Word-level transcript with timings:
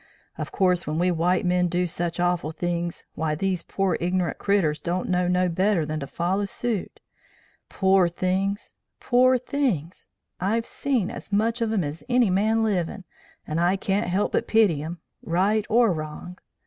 Of 0.35 0.51
course 0.51 0.87
when 0.87 0.97
we 0.97 1.11
white 1.11 1.45
men 1.45 1.67
do 1.67 1.85
sich 1.85 2.19
awful 2.19 2.49
things, 2.51 3.05
why 3.13 3.35
these 3.35 3.61
pore 3.61 3.97
ignorant 4.01 4.39
critters 4.39 4.81
don't 4.81 5.07
know 5.07 5.27
no 5.27 5.47
better 5.47 5.85
than 5.85 5.99
to 5.99 6.07
foller 6.07 6.47
suit. 6.47 6.99
Pore 7.69 8.09
things! 8.09 8.73
Pore 8.99 9.37
things! 9.37 10.07
I've 10.39 10.65
seen 10.65 11.11
as 11.11 11.31
much 11.31 11.61
of 11.61 11.71
'em 11.71 11.83
as 11.83 12.03
any 12.09 12.31
man 12.31 12.63
livin', 12.63 13.03
and 13.45 13.59
I 13.61 13.75
can't 13.75 14.07
help 14.07 14.31
but 14.31 14.47
pity 14.47 14.81
'em, 14.81 14.97
right 15.21 15.67
or 15.69 15.93
wrong! 15.93 16.39